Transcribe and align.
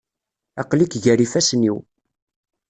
Aql-ik 0.61 0.93
gar 1.03 1.19
yifassen-iw. 1.21 1.77